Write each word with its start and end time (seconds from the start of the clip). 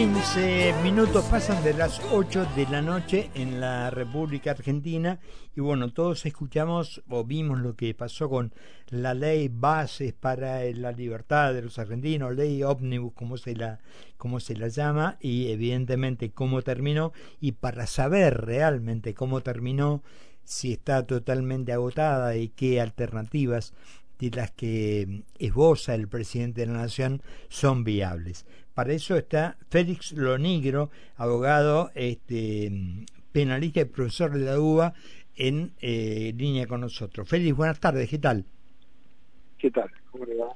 15 0.00 0.76
minutos 0.82 1.26
pasan 1.26 1.62
de 1.62 1.74
las 1.74 2.00
8 2.10 2.46
de 2.56 2.66
la 2.68 2.80
noche 2.80 3.28
en 3.34 3.60
la 3.60 3.90
República 3.90 4.52
Argentina 4.52 5.20
y 5.54 5.60
bueno, 5.60 5.92
todos 5.92 6.24
escuchamos 6.24 7.02
o 7.10 7.22
vimos 7.22 7.58
lo 7.60 7.76
que 7.76 7.92
pasó 7.92 8.30
con 8.30 8.54
la 8.88 9.12
ley 9.12 9.50
bases 9.52 10.14
para 10.14 10.64
la 10.72 10.92
libertad 10.92 11.52
de 11.52 11.60
los 11.60 11.78
argentinos, 11.78 12.34
ley 12.34 12.62
ómnibus 12.62 13.12
como 13.12 13.36
se 13.36 13.54
la 13.54 13.80
como 14.16 14.40
se 14.40 14.56
la 14.56 14.68
llama 14.68 15.18
y 15.20 15.48
evidentemente 15.48 16.30
cómo 16.30 16.62
terminó 16.62 17.12
y 17.38 17.52
para 17.52 17.86
saber 17.86 18.40
realmente 18.46 19.12
cómo 19.12 19.42
terminó 19.42 20.02
si 20.44 20.72
está 20.72 21.06
totalmente 21.06 21.74
agotada 21.74 22.36
y 22.36 22.48
qué 22.48 22.80
alternativas 22.80 23.74
de 24.28 24.36
las 24.36 24.50
que 24.50 25.22
esboza 25.38 25.94
el 25.94 26.08
presidente 26.08 26.60
de 26.60 26.66
la 26.66 26.74
Nación 26.74 27.22
son 27.48 27.84
viables. 27.84 28.44
Para 28.74 28.92
eso 28.92 29.16
está 29.16 29.56
Félix 29.70 30.12
Lonigro, 30.12 30.90
abogado, 31.16 31.90
este, 31.94 32.70
penalista 33.32 33.80
y 33.80 33.84
profesor 33.86 34.32
de 34.32 34.44
la 34.44 34.60
UBA, 34.60 34.92
en 35.36 35.72
eh, 35.80 36.32
línea 36.36 36.66
con 36.66 36.82
nosotros. 36.82 37.28
Félix, 37.28 37.56
buenas 37.56 37.80
tardes, 37.80 38.08
¿qué 38.10 38.18
tal? 38.18 38.44
¿Qué 39.58 39.70
tal? 39.70 39.90
¿Cómo 40.10 40.24
le 40.24 40.34
va? 40.36 40.48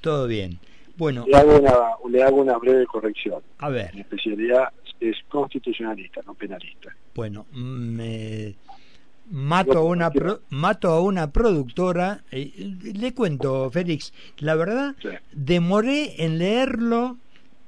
Todo 0.00 0.26
bien. 0.26 0.58
Bueno, 0.96 1.24
le 1.26 1.36
hago 1.36 1.58
una, 1.58 1.72
le 2.08 2.22
hago 2.22 2.36
una 2.36 2.56
breve 2.56 2.86
corrección. 2.86 3.42
A 3.58 3.68
ver. 3.68 3.94
Mi 3.94 4.00
especialidad 4.00 4.68
es 5.00 5.16
constitucionalista, 5.28 6.22
no 6.24 6.34
penalista. 6.34 6.94
Bueno, 7.14 7.46
me 7.52 8.54
mato 9.30 9.78
a 9.78 9.84
una 9.84 10.10
mato 10.50 10.88
a 10.90 11.00
una 11.00 11.32
productora 11.32 12.22
eh, 12.30 12.52
le 12.94 13.14
cuento 13.14 13.70
Félix 13.70 14.12
la 14.38 14.54
verdad 14.54 14.94
demoré 15.32 16.24
en 16.24 16.38
leerlo 16.38 17.18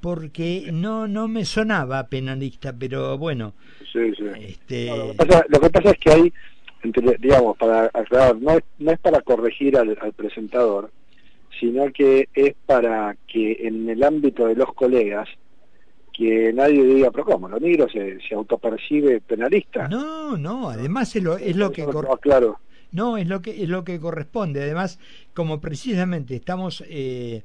porque 0.01 0.71
no 0.73 1.09
no 1.09 1.29
me 1.29 1.45
sonaba 1.45 2.09
penalista 2.09 2.73
pero 2.79 3.19
bueno 3.19 3.55
sí, 3.93 4.13
sí. 4.17 4.25
Este... 4.41 4.87
lo, 4.87 5.61
que 5.61 5.71
pasa, 5.71 5.91
es 5.91 5.99
que 5.99 6.11
hay 6.11 6.33
digamos 7.19 7.57
para 7.57 7.91
aclarar 7.93 8.37
no 8.37 8.53
es, 8.53 8.65
no 8.79 8.93
es 8.93 8.99
para 9.01 9.21
corregir 9.23 9.77
al, 9.77 9.99
al 10.01 10.13
presentador 10.13 10.91
sino 11.59 11.93
que 11.93 12.29
es 12.35 12.55
para 12.67 13.17
que 13.27 13.67
en 13.67 13.89
el 13.89 14.05
ámbito 14.05 14.47
de 14.47 14.55
los 14.55 14.73
colegas 14.75 15.29
que 16.19 16.53
nadie 16.53 16.85
diga, 16.85 17.13
pero 17.13 17.25
¿cómo? 17.25 17.49
¿Lo 17.49 17.61
negro 17.61 17.89
se, 17.89 18.19
se 18.29 18.35
autopercibe 18.35 19.21
penalista? 19.21 19.87
No, 19.87 20.37
no, 20.37 20.69
además 20.69 21.15
es 21.15 21.23
lo, 21.23 21.39
es 21.39 21.55
lo 21.55 21.71
que... 21.71 21.87
claro. 22.21 22.59
No, 22.91 23.19
es 23.19 23.29
lo 23.29 23.41
que 23.41 23.63
es 23.63 23.69
lo 23.69 23.85
que 23.85 24.01
corresponde. 24.01 24.63
Además, 24.63 24.99
como 25.33 25.61
precisamente 25.61 26.35
estamos 26.35 26.83
eh, 26.89 27.43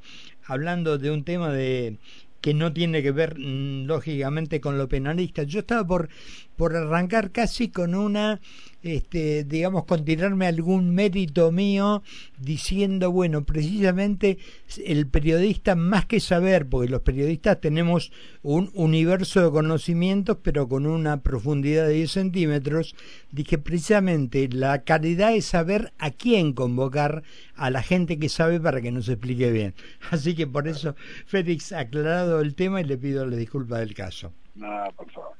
hablando 0.48 0.98
de 0.98 1.12
un 1.12 1.24
tema 1.24 1.52
de 1.52 1.98
que 2.42 2.54
no 2.54 2.74
tiene 2.74 3.04
que 3.04 3.12
ver 3.12 3.38
mm, 3.38 3.86
lógicamente 3.86 4.60
con 4.60 4.78
lo 4.78 4.88
penalista. 4.88 5.44
Yo 5.44 5.60
estaba 5.60 5.86
por 5.86 6.10
por 6.56 6.76
arrancar 6.76 7.32
casi 7.32 7.70
con 7.70 7.94
una 7.94 8.40
este, 8.84 9.46
digamos, 9.46 9.86
con 9.86 10.04
tirarme 10.04 10.46
algún 10.46 10.94
mérito 10.94 11.52
mío 11.52 12.04
diciendo, 12.38 13.12
bueno, 13.12 13.46
precisamente 13.46 14.38
el 14.86 15.08
periodista 15.08 15.76
más 15.76 16.06
que 16.06 16.20
saber, 16.20 16.68
porque 16.68 16.92
los 16.92 17.02
periodistas 17.02 17.62
tenemos 17.62 18.12
un 18.42 18.70
universo 18.74 19.42
de 19.42 19.52
conocimientos, 19.52 20.38
pero 20.44 20.68
con 20.68 20.86
una 20.86 21.22
profundidad 21.22 21.88
de 21.88 21.94
10 21.94 22.12
centímetros, 22.12 22.96
dije 23.32 23.58
precisamente 23.58 24.50
la 24.50 24.84
calidad 24.84 25.34
es 25.34 25.46
saber 25.46 25.94
a 25.98 26.12
quién 26.12 26.52
convocar 26.52 27.24
a 27.56 27.70
la 27.70 27.82
gente 27.82 28.20
que 28.20 28.28
sabe 28.28 28.60
para 28.60 28.82
que 28.82 28.92
nos 28.92 29.08
explique 29.08 29.50
bien. 29.52 29.74
Así 30.12 30.36
que 30.36 30.46
por 30.46 30.68
eso, 30.68 30.96
Félix, 31.26 31.72
aclarado 31.72 32.42
el 32.42 32.54
tema 32.56 32.82
y 32.82 32.84
le 32.84 32.98
pido 32.98 33.26
la 33.26 33.38
disculpa 33.38 33.80
del 33.80 33.94
caso. 33.94 34.34
No, 34.56 34.68
por 34.98 35.10
favor. 35.10 35.32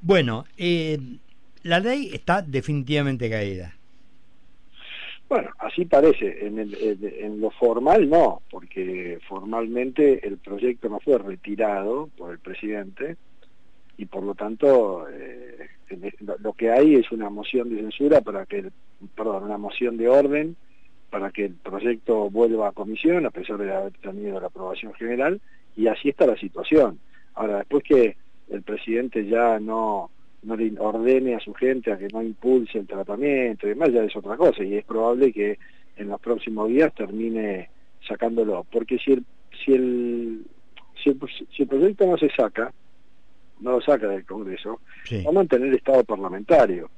Bueno, 0.00 0.44
eh, 0.58 0.98
la 1.64 1.80
ley 1.80 2.10
está 2.12 2.42
definitivamente 2.42 3.28
caída. 3.28 3.74
Bueno, 5.28 5.50
así 5.58 5.86
parece. 5.86 6.46
En, 6.46 7.40
lo 7.40 7.50
formal 7.50 8.08
no, 8.08 8.42
porque 8.50 9.18
formalmente 9.28 10.26
el 10.26 10.38
proyecto 10.38 10.88
no 10.88 11.00
fue 11.00 11.18
retirado 11.18 12.08
por 12.16 12.32
el 12.32 12.38
presidente 12.38 13.16
y 13.96 14.06
por 14.06 14.22
lo 14.22 14.34
tanto 14.34 15.06
eh, 15.10 15.70
lo 16.38 16.52
que 16.52 16.70
hay 16.70 16.96
es 16.96 17.10
una 17.10 17.30
moción 17.30 17.70
de 17.70 17.80
censura 17.80 18.20
para 18.20 18.44
que, 18.46 18.70
perdón, 19.16 19.44
una 19.44 19.58
moción 19.58 19.96
de 19.96 20.08
orden 20.08 20.56
para 21.10 21.30
que 21.30 21.46
el 21.46 21.54
proyecto 21.54 22.28
vuelva 22.28 22.68
a 22.68 22.72
comisión 22.72 23.24
a 23.24 23.30
pesar 23.30 23.56
de 23.58 23.72
haber 23.72 23.92
tenido 23.94 24.40
la 24.40 24.48
aprobación 24.48 24.92
general 24.94 25.40
y 25.76 25.86
así 25.86 26.10
está 26.10 26.26
la 26.26 26.36
situación. 26.36 26.98
Ahora, 27.34 27.58
después 27.58 27.82
que 27.84 28.16
el 28.50 28.62
presidente 28.62 29.26
ya 29.26 29.58
no 29.58 30.10
no 30.44 30.56
le 30.56 30.72
ordene 30.78 31.34
a 31.34 31.40
su 31.40 31.52
gente 31.54 31.92
a 31.92 31.98
que 31.98 32.08
no 32.08 32.22
impulse 32.22 32.78
el 32.78 32.86
tratamiento 32.86 33.66
y 33.66 33.70
demás, 33.70 33.92
ya 33.92 34.04
es 34.04 34.14
otra 34.16 34.36
cosa, 34.36 34.62
y 34.62 34.74
es 34.74 34.84
probable 34.84 35.32
que 35.32 35.58
en 35.96 36.08
los 36.08 36.20
próximos 36.20 36.68
días 36.68 36.94
termine 36.94 37.70
sacándolo, 38.06 38.66
porque 38.70 38.98
si 38.98 39.12
el, 39.12 39.24
si 39.64 39.72
el, 39.72 40.44
si 41.02 41.10
el, 41.62 41.68
proyecto 41.68 42.06
no 42.06 42.18
se 42.18 42.30
saca, 42.30 42.72
no 43.60 43.72
lo 43.72 43.80
saca 43.80 44.08
del 44.08 44.24
Congreso, 44.24 44.80
va 45.10 45.30
a 45.30 45.32
mantener 45.32 45.74
estado 45.74 46.04
parlamentario, 46.04 46.90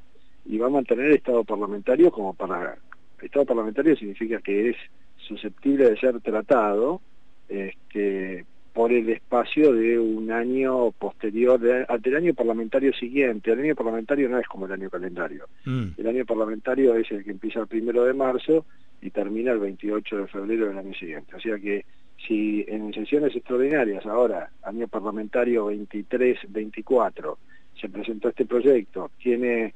y 0.46 0.58
va 0.58 0.66
a 0.66 0.70
mantener 0.70 1.12
estado 1.12 1.44
parlamentario 1.44 2.10
como 2.10 2.34
para... 2.34 2.76
Estado 3.20 3.46
parlamentario 3.46 3.96
significa 3.96 4.40
que 4.40 4.70
es 4.70 4.76
susceptible 5.16 5.90
de 5.90 5.96
ser 5.96 6.20
tratado 6.20 7.00
este, 7.48 8.44
por 8.76 8.92
el 8.92 9.08
espacio 9.08 9.72
de 9.72 9.98
un 9.98 10.30
año 10.30 10.90
posterior, 10.90 11.58
del 11.58 12.14
año 12.14 12.34
parlamentario 12.34 12.92
siguiente. 12.92 13.50
El 13.50 13.60
año 13.60 13.74
parlamentario 13.74 14.28
no 14.28 14.38
es 14.38 14.46
como 14.46 14.66
el 14.66 14.72
año 14.72 14.90
calendario. 14.90 15.46
Mm. 15.64 15.86
El 15.96 16.06
año 16.06 16.26
parlamentario 16.26 16.94
es 16.94 17.10
el 17.10 17.24
que 17.24 17.30
empieza 17.30 17.60
el 17.60 17.68
primero 17.68 18.04
de 18.04 18.12
marzo 18.12 18.66
y 19.00 19.08
termina 19.08 19.52
el 19.52 19.60
28 19.60 20.18
de 20.18 20.26
febrero 20.26 20.68
del 20.68 20.76
año 20.76 20.92
siguiente. 20.92 21.34
O 21.34 21.40
sea 21.40 21.58
que 21.58 21.86
si 22.28 22.66
en 22.68 22.92
sesiones 22.92 23.34
extraordinarias 23.34 24.04
ahora, 24.04 24.50
año 24.62 24.86
parlamentario 24.88 25.72
23-24, 25.72 27.34
se 27.80 27.88
presentó 27.88 28.28
este 28.28 28.44
proyecto, 28.44 29.10
tiene 29.16 29.72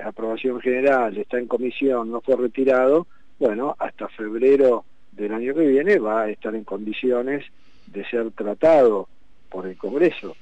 aprobación 0.00 0.60
general, 0.60 1.16
está 1.16 1.40
en 1.40 1.48
comisión, 1.48 2.08
no 2.08 2.20
fue 2.20 2.36
retirado, 2.36 3.08
bueno, 3.40 3.74
hasta 3.80 4.06
febrero 4.10 4.84
del 5.16 5.32
año 5.32 5.54
que 5.54 5.66
viene 5.66 5.98
va 5.98 6.22
a 6.22 6.30
estar 6.30 6.54
en 6.54 6.64
condiciones 6.64 7.44
de 7.86 8.04
ser 8.08 8.30
tratado 8.32 9.08
por 9.48 9.66
el 9.66 9.76
Congreso, 9.76 10.36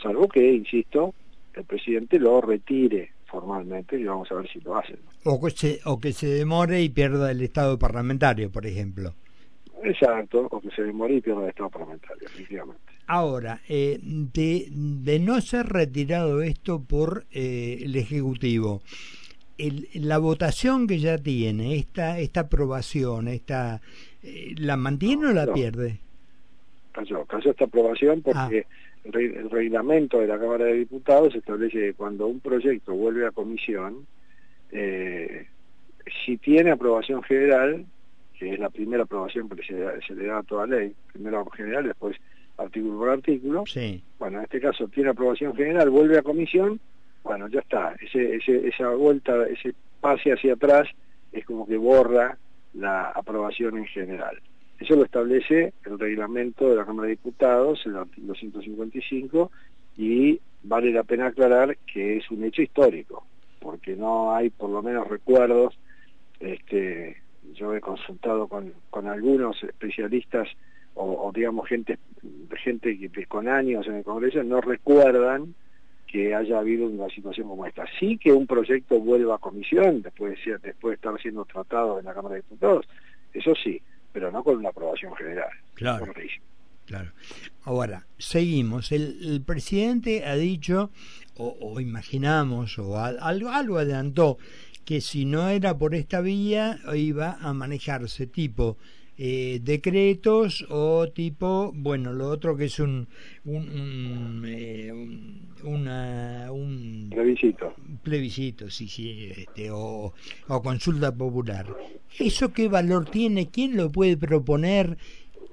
salvo 0.00 0.28
que, 0.28 0.52
insisto, 0.52 1.14
el 1.54 1.64
presidente 1.64 2.18
lo 2.18 2.40
retire 2.40 3.10
formalmente 3.26 3.98
y 3.98 4.04
vamos 4.04 4.30
a 4.30 4.36
ver 4.36 4.48
si 4.48 4.60
lo 4.60 4.76
hacen. 4.76 4.98
O 5.24 5.40
que 5.40 5.50
se, 5.50 5.80
o 5.84 5.98
que 5.98 6.12
se 6.12 6.28
demore 6.28 6.80
y 6.80 6.88
pierda 6.88 7.30
el 7.30 7.42
Estado 7.42 7.78
parlamentario, 7.78 8.50
por 8.50 8.66
ejemplo. 8.66 9.14
Exacto, 9.82 10.46
o 10.50 10.60
que 10.60 10.70
se 10.70 10.82
demore 10.82 11.14
y 11.14 11.20
pierda 11.20 11.42
el 11.42 11.48
Estado 11.50 11.70
parlamentario, 11.70 12.26
efectivamente. 12.26 12.82
Ahora, 13.08 13.60
eh, 13.68 13.98
de, 14.02 14.66
de, 14.70 15.18
no 15.20 15.40
ser 15.40 15.66
retirado 15.66 16.42
esto 16.42 16.82
por 16.82 17.24
eh, 17.30 17.78
el 17.82 17.94
Ejecutivo, 17.94 18.82
el, 19.58 19.88
la 19.94 20.18
votación 20.18 20.86
que 20.86 20.98
ya 20.98 21.18
tiene, 21.18 21.76
esta, 21.76 22.18
esta 22.18 22.40
aprobación, 22.40 23.28
esta, 23.28 23.80
eh, 24.22 24.54
¿la 24.58 24.76
mantiene 24.76 25.26
o 25.26 25.32
la 25.32 25.52
pierde? 25.52 26.00
cayó. 26.96 27.24
Cayó 27.24 27.50
esta 27.50 27.64
aprobación 27.64 28.22
porque 28.22 28.66
ah. 28.68 29.08
el, 29.12 29.50
reglamento 29.50 30.20
de 30.20 30.26
la 30.26 30.38
Cámara 30.38 30.64
de 30.64 30.74
Diputados 30.74 31.34
establece 31.34 31.78
que 31.78 31.94
cuando 31.94 32.26
un 32.26 32.40
proyecto 32.40 32.94
vuelve 32.94 33.26
a 33.26 33.30
comisión, 33.30 34.06
eh, 34.72 35.46
si 36.24 36.36
tiene 36.38 36.70
aprobación 36.70 37.22
general, 37.22 37.84
que 38.38 38.54
es 38.54 38.58
la 38.58 38.70
primera 38.70 39.04
aprobación 39.04 39.48
que 39.48 39.62
se, 39.62 40.14
le 40.14 40.26
da 40.26 40.38
a 40.38 40.42
toda 40.42 40.66
ley, 40.66 40.92
primero 41.12 41.44
general, 41.50 41.84
después 41.84 42.16
artículo 42.58 42.98
por 42.98 43.10
artículo, 43.10 43.64
bueno, 44.18 44.38
en 44.38 44.44
este 44.44 44.60
caso 44.60 44.88
tiene 44.88 45.10
aprobación 45.10 45.54
general, 45.54 45.90
vuelve 45.90 46.18
a 46.18 46.22
comisión, 46.22 46.80
bueno, 47.26 47.48
ya 47.48 47.58
está, 47.58 47.96
esa 48.00 48.88
vuelta, 48.90 49.48
ese 49.48 49.74
pase 50.00 50.32
hacia 50.32 50.54
atrás 50.54 50.88
es 51.32 51.44
como 51.44 51.66
que 51.66 51.76
borra 51.76 52.38
la 52.72 53.10
aprobación 53.10 53.78
en 53.78 53.86
general. 53.86 54.40
Eso 54.78 54.94
lo 54.94 55.04
establece 55.04 55.72
el 55.84 55.98
reglamento 55.98 56.70
de 56.70 56.76
la 56.76 56.84
Cámara 56.84 57.06
de 57.06 57.16
Diputados, 57.16 57.84
el 57.84 57.96
artículo 57.96 58.34
155, 58.34 59.50
y 59.96 60.38
vale 60.62 60.92
la 60.92 61.02
pena 61.02 61.26
aclarar 61.26 61.76
que 61.78 62.18
es 62.18 62.30
un 62.30 62.44
hecho 62.44 62.62
histórico, 62.62 63.26
porque 63.58 63.96
no 63.96 64.32
hay 64.32 64.50
por 64.50 64.70
lo 64.70 64.80
menos 64.80 65.08
recuerdos, 65.08 65.76
este, 66.38 67.16
yo 67.54 67.74
he 67.74 67.80
consultado 67.80 68.46
con, 68.46 68.72
algunos 69.08 69.60
especialistas 69.64 70.48
o, 70.94 71.30
digamos 71.34 71.68
gente, 71.68 71.98
gente 72.62 72.96
que 72.96 73.26
con 73.26 73.48
años 73.48 73.86
en 73.88 73.96
el 73.96 74.04
Congreso 74.04 74.42
no 74.44 74.60
recuerdan 74.60 75.54
que 76.06 76.34
haya 76.34 76.58
habido 76.58 76.86
una 76.86 77.08
situación 77.08 77.48
como 77.48 77.66
esta. 77.66 77.84
Sí 77.98 78.18
que 78.18 78.32
un 78.32 78.46
proyecto 78.46 79.00
vuelva 79.00 79.36
a 79.36 79.38
comisión 79.38 80.02
después 80.02 80.38
de, 80.44 80.58
después 80.58 80.92
de 80.92 80.94
estar 80.94 81.20
siendo 81.20 81.44
tratado 81.44 81.98
en 81.98 82.04
la 82.04 82.14
Cámara 82.14 82.36
de 82.36 82.42
Diputados, 82.42 82.86
eso 83.32 83.54
sí, 83.62 83.80
pero 84.12 84.30
no 84.30 84.42
con 84.42 84.56
una 84.56 84.70
aprobación 84.70 85.14
general. 85.14 85.50
Claro. 85.74 86.06
Claro. 86.86 87.10
Ahora, 87.64 88.06
seguimos. 88.16 88.92
El, 88.92 89.42
presidente 89.44 90.24
ha 90.24 90.36
dicho, 90.36 90.90
o, 91.36 91.80
imaginamos, 91.80 92.78
o 92.78 92.96
algo, 92.98 93.50
algo 93.50 93.78
adelantó, 93.78 94.38
que 94.84 95.00
si 95.00 95.24
no 95.24 95.48
era 95.48 95.76
por 95.76 95.96
esta 95.96 96.20
vía 96.20 96.78
iba 96.94 97.38
a 97.40 97.52
manejarse 97.52 98.28
tipo 98.28 98.78
eh, 99.18 99.60
decretos 99.62 100.66
o 100.68 101.08
tipo, 101.08 101.72
bueno, 101.74 102.12
lo 102.12 102.28
otro 102.28 102.56
que 102.56 102.66
es 102.66 102.78
un, 102.78 103.08
un, 103.44 104.44
eh, 104.46 104.92
una, 105.64 106.48
un 106.52 107.08
plebiscito. 107.10 107.74
Plebiscito, 108.02 108.70
sí, 108.70 108.88
sí, 108.88 109.30
este, 109.36 109.70
o, 109.70 110.12
o 110.48 110.62
consulta 110.62 111.14
popular. 111.14 111.66
¿Eso 112.18 112.52
qué 112.52 112.68
valor 112.68 113.06
tiene? 113.10 113.48
¿Quién 113.48 113.76
lo 113.76 113.90
puede 113.90 114.16
proponer? 114.16 114.98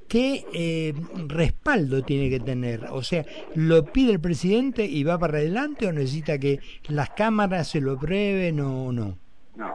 ¿Qué 0.08 0.46
eh, 0.54 0.94
respaldo 1.28 2.04
tiene 2.04 2.30
que 2.30 2.40
tener? 2.40 2.86
O 2.92 3.02
sea, 3.02 3.26
¿lo 3.56 3.86
pide 3.86 4.12
el 4.12 4.20
presidente 4.20 4.86
y 4.86 5.04
va 5.04 5.18
para 5.18 5.38
adelante 5.38 5.88
o 5.88 5.94
necesita 5.94 6.38
que 6.38 6.60
las 6.90 7.10
cámaras 7.12 7.70
se 7.70 7.82
lo 7.82 7.98
prueben 7.98 8.60
o 8.60 8.92
no? 8.92 9.18
No. 9.56 9.74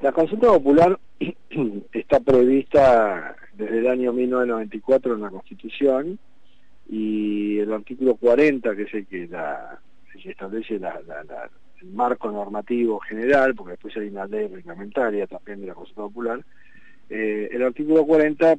La 0.00 0.12
consulta 0.12 0.46
popular 0.46 0.98
está 1.92 2.20
prevista 2.20 3.36
desde 3.54 3.78
el 3.78 3.86
año 3.88 4.12
1994 4.12 5.14
en 5.14 5.20
la 5.20 5.30
Constitución 5.30 6.18
y 6.88 7.58
el 7.58 7.72
artículo 7.72 8.16
40, 8.16 8.74
que 8.76 8.82
es 8.82 8.94
el 8.94 9.06
que, 9.06 9.26
la, 9.28 9.80
establece 10.24 10.76
el 10.76 11.90
marco 11.92 12.30
normativo 12.30 12.98
general, 13.00 13.54
porque 13.54 13.72
después 13.72 13.96
hay 13.96 14.08
una 14.08 14.26
ley 14.26 14.48
reglamentaria 14.48 15.26
también 15.26 15.60
de 15.60 15.66
la 15.68 15.74
consulta 15.74 16.02
popular, 16.02 16.44
eh, 17.10 17.48
el 17.52 17.62
artículo 17.62 18.04
40 18.04 18.54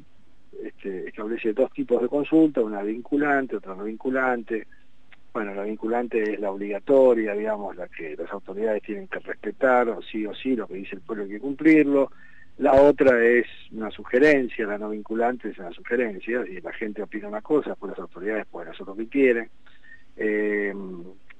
este, 0.64 1.08
establece 1.08 1.52
dos 1.52 1.70
tipos 1.72 2.02
de 2.02 2.08
consulta, 2.08 2.60
una 2.60 2.82
vinculante, 2.82 3.56
otra 3.56 3.74
no 3.74 3.84
vinculante. 3.84 4.66
Bueno, 5.32 5.54
la 5.54 5.62
vinculante 5.62 6.34
es 6.34 6.40
la 6.40 6.50
obligatoria, 6.50 7.34
digamos, 7.34 7.76
la 7.76 7.86
que 7.86 8.16
las 8.16 8.30
autoridades 8.32 8.82
tienen 8.82 9.06
que 9.06 9.20
respetar, 9.20 9.88
o 9.88 10.02
sí 10.02 10.26
o 10.26 10.34
sí, 10.34 10.56
lo 10.56 10.66
que 10.66 10.74
dice 10.74 10.96
el 10.96 11.02
pueblo 11.02 11.24
hay 11.24 11.30
que 11.30 11.40
cumplirlo. 11.40 12.10
La 12.60 12.74
otra 12.74 13.24
es 13.24 13.46
una 13.72 13.90
sugerencia, 13.90 14.66
la 14.66 14.76
no 14.76 14.90
vinculante 14.90 15.48
es 15.48 15.58
una 15.58 15.70
sugerencia, 15.70 16.44
y 16.46 16.60
la 16.60 16.74
gente 16.74 17.00
opina 17.00 17.26
una 17.26 17.40
cosa, 17.40 17.74
pues 17.74 17.92
las 17.92 18.00
autoridades 18.00 18.44
pueden 18.48 18.68
hacer 18.68 18.86
lo 18.86 18.94
que 18.94 19.08
quieren. 19.08 19.48
Eh, 20.18 20.74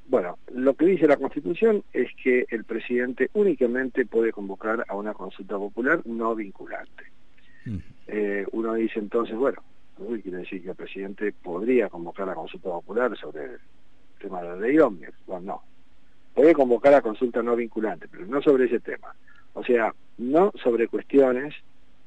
bueno, 0.09 0.39
lo 0.55 0.73
que 0.73 0.87
dice 0.87 1.07
la 1.07 1.19
Constitución 1.19 1.85
es 1.93 2.09
que 2.23 2.47
el 2.49 2.65
presidente 2.65 3.29
únicamente 3.35 4.07
puede 4.07 4.33
convocar 4.33 4.87
a 4.89 4.95
una 4.95 5.13
consulta 5.13 5.59
popular 5.59 6.01
no 6.07 6.35
vinculante. 6.35 7.05
Eh, 8.07 8.47
uno 8.53 8.73
dice 8.73 8.99
entonces, 8.99 9.37
bueno, 9.37 9.63
quiere 10.23 10.39
decir 10.39 10.63
que 10.63 10.71
el 10.71 10.75
presidente 10.75 11.33
podría 11.33 11.91
convocar 11.91 12.31
a 12.31 12.35
consulta 12.35 12.71
popular 12.71 13.15
sobre 13.19 13.45
el 13.45 13.59
tema 14.19 14.41
de 14.41 14.49
la 14.49 14.57
ley 14.57 14.79
ómnibus. 14.79 15.17
Bueno, 15.27 15.45
no. 15.45 15.63
Puede 16.33 16.55
convocar 16.55 16.95
a 16.95 17.03
consulta 17.03 17.43
no 17.43 17.57
vinculante, 17.57 18.09
pero 18.11 18.25
no 18.25 18.41
sobre 18.41 18.65
ese 18.65 18.81
tema. 18.81 19.15
O 19.53 19.63
sea, 19.63 19.93
no 20.21 20.53
sobre 20.63 20.89
cuestiones 20.89 21.55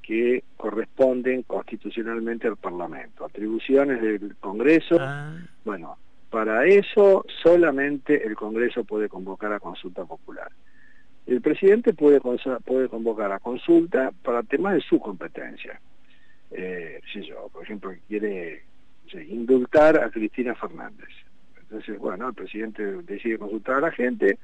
que 0.01 0.43
corresponden 0.57 1.43
constitucionalmente 1.43 2.47
al 2.47 2.57
Parlamento. 2.57 3.25
Atribuciones 3.25 4.01
del 4.01 4.35
Congreso, 4.35 4.97
ah. 4.99 5.37
bueno, 5.63 5.97
para 6.29 6.65
eso 6.65 7.25
solamente 7.41 8.25
el 8.25 8.35
Congreso 8.35 8.83
puede 8.83 9.09
convocar 9.09 9.53
a 9.53 9.59
consulta 9.59 10.03
popular. 10.05 10.51
El 11.25 11.41
presidente 11.41 11.93
puede, 11.93 12.19
puede 12.19 12.89
convocar 12.89 13.31
a 13.31 13.39
consulta 13.39 14.11
para 14.23 14.43
temas 14.43 14.73
de 14.73 14.81
su 14.81 14.99
competencia. 14.99 15.79
Eh, 16.51 17.01
yo, 17.13 17.49
por 17.51 17.63
ejemplo, 17.63 17.93
quiere 18.07 18.63
indultar 19.29 20.03
a 20.03 20.09
Cristina 20.09 20.53
Fernández. 20.55 21.09
Entonces, 21.61 21.97
bueno, 21.97 22.27
el 22.27 22.33
presidente 22.33 22.83
decide 23.03 23.37
consultar 23.37 23.77
a 23.77 23.81
la 23.81 23.91
gente, 23.91 24.37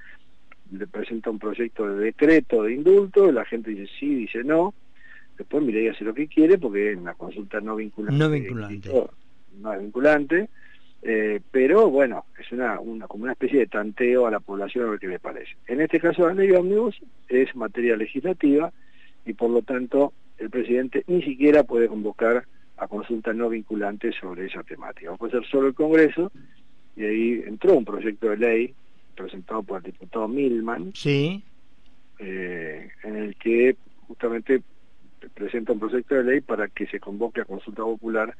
le 0.71 0.87
presenta 0.87 1.29
un 1.29 1.39
proyecto 1.39 1.87
de 1.87 2.05
decreto 2.05 2.63
de 2.63 2.73
indulto, 2.73 3.31
la 3.31 3.45
gente 3.45 3.71
dice 3.71 3.91
sí, 3.99 4.15
dice 4.15 4.43
no, 4.43 4.73
después 5.37 5.63
mire 5.63 5.89
hace 5.89 6.03
lo 6.03 6.13
que 6.13 6.27
quiere 6.27 6.57
porque 6.57 6.91
en 6.91 7.05
la 7.05 7.13
consulta 7.13 7.59
no 7.61 7.75
vinculante. 7.75 8.17
No 8.17 8.29
vinculante. 8.29 8.89
no 9.61 9.73
es 9.73 9.81
vinculante, 9.81 10.49
eh, 11.01 11.39
pero 11.51 11.89
bueno, 11.89 12.25
es 12.39 12.51
una, 12.51 12.79
una, 12.79 13.07
como 13.07 13.23
una 13.23 13.33
especie 13.33 13.59
de 13.59 13.67
tanteo 13.67 14.27
a 14.27 14.31
la 14.31 14.39
población 14.39 14.87
a 14.87 14.91
ver 14.91 14.99
qué 14.99 15.07
le 15.07 15.19
parece. 15.19 15.55
En 15.67 15.81
este 15.81 15.99
caso 15.99 16.27
la 16.27 16.33
ley 16.33 16.51
ómnibus 16.51 16.99
es 17.27 17.55
materia 17.55 17.95
legislativa 17.95 18.71
y 19.25 19.33
por 19.33 19.49
lo 19.49 19.61
tanto 19.61 20.13
el 20.37 20.49
presidente 20.49 21.03
ni 21.07 21.21
siquiera 21.21 21.63
puede 21.63 21.87
convocar 21.87 22.45
a 22.77 22.87
consulta 22.87 23.33
no 23.33 23.49
vinculante 23.49 24.11
sobre 24.13 24.45
esa 24.45 24.63
temática. 24.63 25.11
Va 25.11 25.27
a 25.27 25.31
ser 25.31 25.45
solo 25.45 25.67
el 25.67 25.73
Congreso 25.73 26.31
y 26.95 27.03
ahí 27.03 27.43
entró 27.45 27.75
un 27.75 27.85
proyecto 27.85 28.29
de 28.29 28.37
ley 28.37 28.73
presentado 29.19 29.63
por 29.63 29.77
el 29.77 29.91
diputado 29.91 30.27
Milman, 30.27 30.91
sí. 30.95 31.43
Eh, 32.19 32.89
en 33.03 33.15
el 33.15 33.35
que 33.35 33.75
justamente 34.07 34.61
presenta 35.33 35.73
un 35.73 35.79
proyecto 35.79 36.15
de 36.15 36.23
ley 36.23 36.41
para 36.41 36.67
que 36.67 36.87
se 36.87 36.99
convoque 36.99 37.41
a 37.41 37.45
consulta 37.45 37.83
popular 37.83 38.35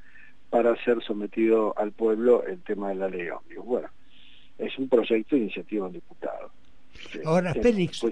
para 0.50 0.76
ser 0.84 1.02
sometido 1.04 1.78
al 1.78 1.92
pueblo 1.92 2.44
el 2.46 2.62
tema 2.64 2.90
de 2.90 2.96
la 2.96 3.10
ley 3.10 3.30
ómnibus. 3.30 3.66
Bueno, 3.66 3.90
es 4.58 4.78
un 4.78 4.90
proyecto 4.90 5.36
de 5.36 5.44
iniciativa 5.44 5.86
del 5.86 5.96
diputado. 5.96 6.52
Ahora, 7.26 7.54
Félix, 7.54 8.04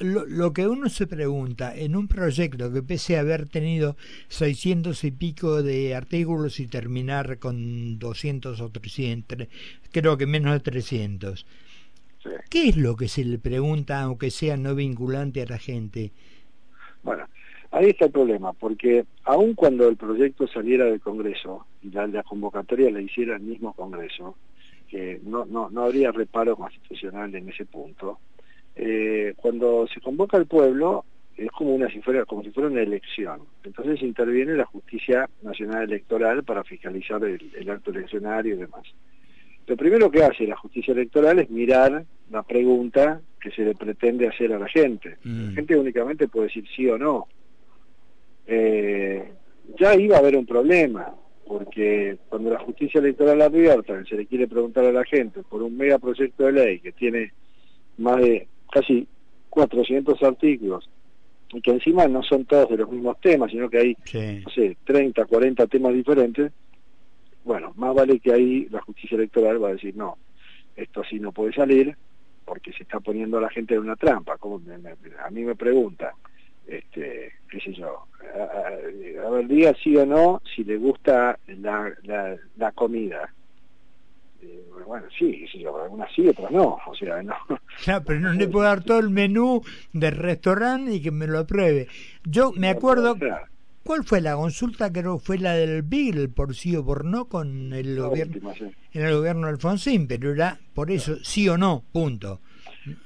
lo, 0.00 0.26
lo, 0.26 0.52
que 0.52 0.66
uno 0.66 0.88
se 0.88 1.06
pregunta 1.06 1.76
en 1.76 1.94
un 1.96 2.08
proyecto 2.08 2.72
que 2.72 2.82
pese 2.82 3.16
a 3.16 3.20
haber 3.20 3.48
tenido 3.48 3.96
600 4.28 5.04
y 5.04 5.10
pico 5.10 5.62
de 5.62 5.94
artículos 5.94 6.60
y 6.60 6.66
terminar 6.66 7.38
con 7.38 7.98
200 7.98 8.60
o 8.60 8.68
300, 8.70 9.48
creo 9.92 10.16
que 10.16 10.26
menos 10.26 10.52
de 10.52 10.60
300, 10.60 11.46
¿qué 12.48 12.68
es 12.68 12.76
lo 12.76 12.96
que 12.96 13.08
se 13.08 13.24
le 13.24 13.38
pregunta, 13.38 14.00
aunque 14.00 14.30
sea 14.30 14.56
no 14.56 14.74
vinculante 14.74 15.42
a 15.42 15.46
la 15.46 15.58
gente? 15.58 16.12
Bueno, 17.02 17.26
Ahí 17.72 17.90
está 17.90 18.06
el 18.06 18.10
problema, 18.10 18.52
porque 18.52 19.04
aun 19.24 19.54
cuando 19.54 19.88
el 19.88 19.96
proyecto 19.96 20.48
saliera 20.48 20.86
del 20.86 21.00
Congreso 21.00 21.66
y 21.82 21.90
la, 21.90 22.22
convocatoria 22.24 22.90
la 22.90 23.00
hiciera 23.00 23.36
el 23.36 23.42
mismo 23.42 23.74
Congreso, 23.74 24.36
que 24.90 25.20
no, 25.22 25.44
no, 25.44 25.70
no 25.70 25.84
habría 25.84 26.10
reparo 26.12 26.56
constitucional 26.56 27.34
en 27.34 27.48
ese 27.48 27.64
punto, 27.64 28.18
eh, 28.74 29.34
cuando 29.36 29.86
se 29.92 30.00
convoca 30.00 30.36
al 30.36 30.46
pueblo 30.46 31.04
es 31.36 31.50
como, 31.52 31.74
una, 31.74 31.88
si 31.88 32.02
fuera, 32.02 32.24
como 32.26 32.42
si 32.42 32.50
fuera 32.50 32.68
una 32.68 32.82
elección. 32.82 33.40
Entonces 33.64 34.02
interviene 34.02 34.54
la 34.54 34.66
Justicia 34.66 35.28
Nacional 35.42 35.84
Electoral 35.84 36.44
para 36.44 36.64
fiscalizar 36.64 37.22
el, 37.24 37.70
acto 37.70 37.90
eleccionario 37.90 38.54
y 38.54 38.58
demás. 38.58 38.82
Lo 39.66 39.76
primero 39.76 40.10
que 40.10 40.24
hace 40.24 40.46
la 40.46 40.56
justicia 40.56 40.92
electoral 40.92 41.38
es 41.38 41.48
mirar 41.48 42.04
la 42.30 42.42
pregunta 42.42 43.20
que 43.40 43.50
se 43.52 43.64
le 43.64 43.74
pretende 43.74 44.28
hacer 44.28 44.52
a 44.52 44.58
la 44.58 44.68
gente. 44.68 45.16
La 45.24 45.32
mm. 45.32 45.54
gente 45.54 45.78
únicamente 45.78 46.28
puede 46.28 46.48
decir 46.48 46.64
sí 46.76 46.88
o 46.88 46.98
no 46.98 47.28
eh, 48.50 49.32
ya 49.78 49.94
iba 49.94 50.16
a 50.16 50.18
haber 50.18 50.36
un 50.36 50.44
problema, 50.44 51.14
porque 51.50 52.16
cuando 52.28 52.50
la 52.50 52.60
justicia 52.60 53.00
electoral 53.00 53.42
abierta 53.42 54.04
se 54.04 54.14
le 54.14 54.26
quiere 54.26 54.46
preguntar 54.46 54.84
a 54.84 54.92
la 54.92 55.04
gente 55.04 55.42
por 55.42 55.64
un 55.64 55.76
megaproyecto 55.76 56.44
de 56.44 56.52
ley 56.52 56.78
que 56.78 56.92
tiene 56.92 57.32
más 57.98 58.18
de 58.18 58.46
casi 58.70 59.04
400 59.48 60.22
artículos 60.22 60.88
y 61.52 61.60
que 61.60 61.72
encima 61.72 62.06
no 62.06 62.22
son 62.22 62.44
todos 62.44 62.70
de 62.70 62.76
los 62.76 62.88
mismos 62.88 63.20
temas, 63.20 63.50
sino 63.50 63.68
que 63.68 63.78
hay, 63.78 63.96
no 64.44 64.50
sé, 64.50 64.76
30, 64.84 65.24
40 65.24 65.66
temas 65.66 65.92
diferentes, 65.92 66.52
bueno, 67.42 67.72
más 67.74 67.96
vale 67.96 68.20
que 68.20 68.32
ahí 68.32 68.68
la 68.70 68.80
justicia 68.82 69.16
electoral 69.16 69.60
va 69.60 69.70
a 69.70 69.72
decir, 69.72 69.96
no, 69.96 70.18
esto 70.76 71.00
así 71.00 71.18
no 71.18 71.32
puede 71.32 71.52
salir 71.52 71.96
porque 72.44 72.72
se 72.72 72.84
está 72.84 73.00
poniendo 73.00 73.38
a 73.38 73.40
la 73.40 73.50
gente 73.50 73.74
en 73.74 73.80
una 73.80 73.96
trampa. 73.96 74.38
Como 74.38 74.60
a 75.24 75.30
mí 75.30 75.42
me 75.42 75.56
pregunta 75.56 76.14
este, 76.66 77.32
qué 77.50 77.60
sé 77.60 77.72
yo, 77.72 78.06
a, 78.34 79.30
ver, 79.30 79.48
diga 79.48 79.74
sí 79.82 79.96
o 79.96 80.06
no 80.06 80.40
si 80.54 80.64
le 80.64 80.76
gusta 80.76 81.38
la, 81.48 81.92
la, 82.56 82.72
comida. 82.72 83.32
Eh, 84.42 84.64
bueno, 84.86 85.06
sí, 85.18 85.46
sí, 85.50 85.64
algunas 85.64 86.10
sí, 86.14 86.26
otras 86.28 86.50
no, 86.50 86.78
o 86.86 86.94
sea, 86.94 87.22
no. 87.22 87.34
Ya, 87.84 88.00
pero 88.02 88.20
no 88.20 88.32
le 88.32 88.48
puedo 88.48 88.64
dar 88.64 88.82
todo 88.84 88.98
el 88.98 89.10
menú 89.10 89.62
del 89.92 90.16
restaurante 90.16 90.94
y 90.94 91.02
que 91.02 91.10
me 91.10 91.26
lo 91.26 91.40
apruebe. 91.40 91.88
Yo 92.24 92.52
me 92.52 92.68
acuerdo, 92.68 93.16
¿cuál 93.84 94.04
fue 94.04 94.20
la 94.20 94.36
consulta? 94.36 94.92
Creo 94.92 95.18
que 95.18 95.24
fue 95.24 95.38
la 95.38 95.54
del 95.54 95.82
Beagle, 95.82 96.28
por 96.28 96.54
sí 96.54 96.76
o 96.76 96.84
por 96.84 97.04
no, 97.04 97.26
con 97.26 97.72
el 97.72 97.98
gobierno, 97.98 98.52
en 98.92 99.02
el 99.02 99.14
gobierno 99.14 99.46
de 99.46 99.52
Alfonsín, 99.52 100.06
pero 100.06 100.32
era 100.32 100.58
por 100.74 100.90
eso, 100.90 101.16
sí 101.22 101.48
o 101.48 101.58
no, 101.58 101.82
punto. 101.92 102.40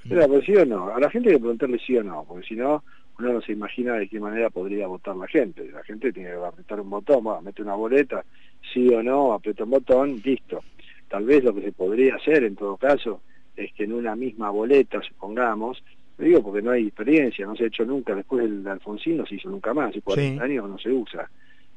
Era 0.09 0.29
por 0.29 0.45
sí 0.45 0.55
o 0.55 0.65
no, 0.65 0.95
a 0.95 1.01
la 1.01 1.11
gente 1.11 1.31
hay 1.31 1.37
que 1.37 1.41
preguntarle 1.41 1.81
sí 1.85 1.97
o 1.97 2.05
no, 2.05 2.25
porque 2.29 2.47
si 2.47 2.55
no, 2.55 2.85
uno 3.19 3.33
no 3.33 3.41
se 3.41 3.53
imagina 3.53 3.95
de 3.95 4.09
qué 4.09 4.19
manera 4.19 4.51
podría 4.51 4.87
votar 4.87 5.17
la 5.17 5.29
gente. 5.29 5.71
La 5.71 5.85
gente 5.85 6.13
tiene 6.13 6.31
que 6.31 6.37
apretar 6.37 6.81
un 6.81 6.91
botón, 6.91 7.25
mete 7.45 7.63
una 7.63 7.75
boleta, 7.75 8.25
sí 8.73 8.89
o 8.89 9.03
no, 9.03 9.33
aprieta 9.33 9.65
un 9.65 9.71
botón, 9.71 10.21
listo. 10.25 10.63
Tal 11.09 11.25
vez 11.25 11.45
lo 11.45 11.55
que 11.55 11.63
se 11.63 11.73
podría 11.73 12.17
hacer 12.17 12.45
en 12.45 12.57
todo 12.57 12.77
caso 12.77 13.21
es 13.57 13.73
que 13.73 13.85
en 13.85 13.93
una 13.93 14.17
misma 14.17 14.51
boleta, 14.51 15.01
supongamos, 15.03 15.83
lo 16.19 16.25
digo 16.25 16.43
porque 16.43 16.63
no 16.63 16.73
hay 16.73 16.87
experiencia, 16.87 17.47
no 17.47 17.55
se 17.55 17.65
ha 17.65 17.69
hecho 17.69 17.85
nunca, 17.85 18.15
después 18.15 18.43
del 18.43 18.67
Alfonsín 18.67 19.19
no 19.19 19.27
se 19.27 19.37
hizo 19.37 19.49
nunca 19.49 19.73
más, 19.75 19.91
hace 19.91 20.01
40 20.01 20.43
años 20.43 20.69
no 20.69 20.79
se 20.79 20.91
usa. 20.91 21.31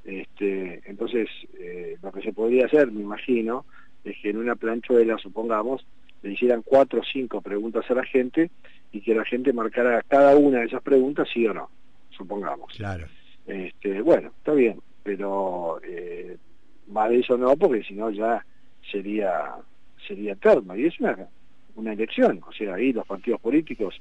Este, 0.03 0.82
Entonces, 0.86 1.27
eh, 1.60 1.98
lo 2.01 2.12
que 2.12 2.22
se 2.22 2.34
podría 2.34 2.65
hacer, 2.65 2.91
me 2.91 3.01
imagino, 3.01 3.65
es 4.03 4.15
que 4.22 4.29
en 4.29 4.38
una 4.38 4.56
planchuela, 4.56 5.17
supongamos, 5.17 5.86
le 6.24 6.34
hicieran 6.34 6.62
cuatro 6.64 7.02
o 7.02 7.04
cinco 7.04 7.42
preguntas 7.42 7.90
a 7.90 7.94
la 7.94 8.04
gente 8.04 8.50
y 8.92 9.02
que 9.02 9.14
la 9.14 9.26
gente 9.26 9.54
marcara 9.54 10.02
cada 10.08 10.36
una 10.36 10.60
de 10.60 10.66
esas 10.66 10.82
preguntas 10.82 11.28
sí 11.34 11.46
o 11.48 11.54
no, 11.54 11.70
supongamos. 12.10 12.74
Claro. 12.76 13.08
Este, 13.46 14.02
bueno, 14.02 14.30
está 14.38 14.54
bien, 14.54 14.80
pero 15.04 15.80
eh, 15.84 16.38
más 16.88 17.10
de 17.10 17.20
eso 17.20 17.38
no, 17.38 17.56
porque 17.56 17.84
si 17.84 17.94
no 17.94 18.10
ya 18.10 18.46
sería 18.92 19.56
sería 20.08 20.34
eterno. 20.34 20.76
Y 20.76 20.86
es 20.86 21.00
una, 21.00 21.28
una 21.76 21.94
elección, 21.94 22.42
o 22.48 22.52
sea, 22.52 22.76
ahí 22.76 22.94
los 22.94 23.06
partidos 23.06 23.42
políticos 23.42 23.96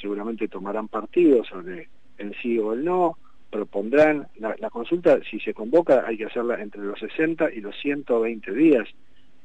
seguramente 0.00 0.48
tomarán 0.48 0.88
partido 0.88 1.44
sobre 1.44 1.88
el 2.18 2.34
sí 2.40 2.58
o 2.58 2.72
el 2.72 2.84
no, 2.84 3.18
propondrán, 3.50 4.28
la, 4.38 4.54
la, 4.58 4.70
consulta 4.70 5.18
si 5.28 5.40
se 5.40 5.52
convoca 5.52 6.04
hay 6.06 6.16
que 6.16 6.26
hacerla 6.26 6.60
entre 6.62 6.82
los 6.82 6.98
60 7.00 7.52
y 7.52 7.60
los 7.60 7.74
120 7.80 8.52
días 8.52 8.88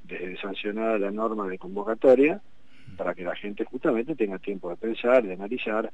desde 0.07 0.37
sancionada 0.37 0.97
la 0.99 1.11
norma 1.11 1.47
de 1.47 1.57
convocatoria 1.57 2.41
para 2.97 3.13
que 3.13 3.23
la 3.23 3.35
gente 3.35 3.65
justamente 3.65 4.15
tenga 4.15 4.39
tiempo 4.39 4.69
de 4.69 4.77
pensar, 4.77 5.23
de 5.23 5.33
analizar. 5.33 5.91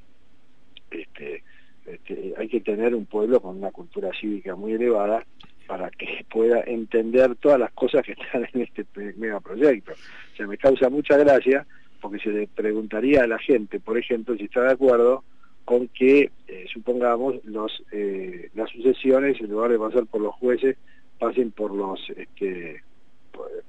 Este, 0.90 1.44
este, 1.86 2.34
hay 2.38 2.48
que 2.48 2.62
tener 2.62 2.94
un 2.94 3.06
pueblo 3.06 3.42
con 3.42 3.58
una 3.58 3.72
cultura 3.72 4.12
cívica 4.20 4.56
muy 4.56 4.74
elevada 4.74 5.26
para 5.68 5.90
que 5.90 6.26
pueda 6.30 6.62
entender 6.62 7.36
todas 7.36 7.60
las 7.60 7.72
cosas 7.72 8.04
que 8.04 8.12
están 8.14 8.48
en 8.54 8.62
este 8.62 8.86
mega 9.16 9.40
proyecto. 9.40 9.94
O 9.94 10.36
sea, 10.36 10.48
me 10.48 10.58
causa 10.58 10.90
mucha 10.90 11.18
gracia 11.18 11.66
porque 12.02 12.20
se 12.20 12.30
le 12.30 12.48
preguntaría 12.48 13.24
a 13.24 13.28
la 13.28 13.40
gente, 13.40 13.80
por 13.80 13.98
ejemplo, 13.98 14.36
si 14.36 14.46
está 14.46 14.64
de 14.64 14.72
acuerdo 14.72 15.24
con 15.66 15.88
que, 15.88 16.32
eh, 16.48 16.66
supongamos, 16.74 17.36
los 17.46 17.84
eh, 17.92 18.50
las 18.56 18.70
sucesiones, 18.72 19.40
en 19.40 19.52
lugar 19.52 19.72
de 19.72 19.78
pasar 19.78 20.06
por 20.08 20.22
los 20.22 20.34
jueces, 20.36 20.76
pasen 21.20 21.52
por 21.52 21.74
los 21.74 22.00
este, 22.10 22.82